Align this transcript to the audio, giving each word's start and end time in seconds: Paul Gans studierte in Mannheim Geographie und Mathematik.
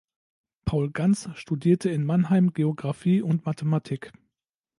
Paul 0.65 0.89
Gans 0.89 1.29
studierte 1.35 1.91
in 1.91 2.03
Mannheim 2.03 2.53
Geographie 2.53 3.21
und 3.21 3.45
Mathematik. 3.45 4.11